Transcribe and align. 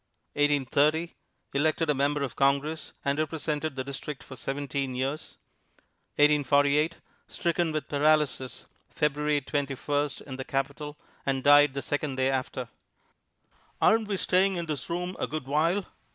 1830 0.33 1.13
Elected 1.53 1.87
a 1.87 1.93
Member 1.93 2.23
of 2.23 2.35
Congress, 2.35 2.91
and 3.05 3.19
represented 3.19 3.75
the 3.75 3.83
district 3.83 4.23
for 4.23 4.35
seventeen 4.35 4.95
years. 4.95 5.37
1848 6.15 6.97
Stricken 7.27 7.71
with 7.71 7.87
paralysis 7.87 8.65
February 8.89 9.41
Twenty 9.41 9.75
first 9.75 10.19
in 10.21 10.37
the 10.37 10.43
Capitol, 10.43 10.97
and 11.23 11.43
died 11.43 11.75
the 11.75 11.83
second 11.83 12.15
day 12.15 12.31
after. 12.31 12.67
"Aren't 13.79 14.07
we 14.07 14.17
staying 14.17 14.55
in 14.55 14.65
this 14.65 14.89
room 14.89 15.15
a 15.19 15.27
good 15.27 15.45
while?" 15.47 15.85